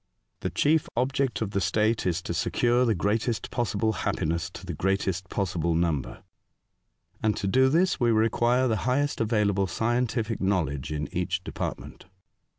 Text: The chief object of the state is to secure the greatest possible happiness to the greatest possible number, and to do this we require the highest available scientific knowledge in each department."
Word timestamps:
The 0.39 0.49
chief 0.49 0.89
object 0.97 1.43
of 1.43 1.51
the 1.51 1.61
state 1.61 2.07
is 2.07 2.23
to 2.23 2.33
secure 2.33 2.85
the 2.85 2.95
greatest 2.95 3.51
possible 3.51 3.91
happiness 3.91 4.49
to 4.49 4.65
the 4.65 4.73
greatest 4.73 5.29
possible 5.29 5.75
number, 5.75 6.23
and 7.21 7.37
to 7.37 7.45
do 7.45 7.69
this 7.69 7.99
we 7.99 8.09
require 8.09 8.67
the 8.67 8.77
highest 8.89 9.21
available 9.21 9.67
scientific 9.67 10.41
knowledge 10.41 10.91
in 10.91 11.07
each 11.15 11.43
department." 11.43 12.05